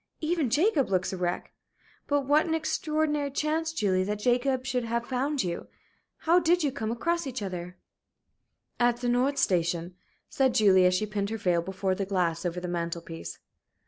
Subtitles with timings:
[0.21, 1.53] Even Jacob looks a wreck.
[2.07, 5.67] But what an extraordinary chance, Julie, that Jacob should have found you!
[6.25, 7.77] How did you come across each other?"
[8.79, 9.93] "At the Nord Station,"
[10.27, 13.37] said Julie, as she pinned her veil before the glass over the mantel piece.